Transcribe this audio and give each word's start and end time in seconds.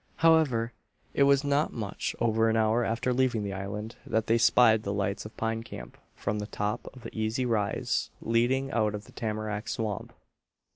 However, 0.15 0.73
it 1.13 1.21
was 1.29 1.43
not 1.43 1.73
much 1.73 2.15
over 2.19 2.49
an 2.49 2.57
hour 2.57 2.83
after 2.83 3.13
leaving 3.13 3.43
the 3.43 3.53
island 3.53 3.97
that 4.03 4.25
they 4.25 4.39
spied 4.39 4.81
the 4.81 4.91
lights 4.91 5.27
of 5.27 5.37
Pine 5.37 5.61
Camp 5.61 5.95
from 6.15 6.39
the 6.39 6.47
top 6.47 6.87
of 6.95 7.03
the 7.03 7.15
easy 7.15 7.45
rise 7.45 8.09
leading 8.19 8.71
out 8.71 8.95
of 8.95 9.05
the 9.05 9.11
tamarack 9.11 9.67
swamp. 9.67 10.11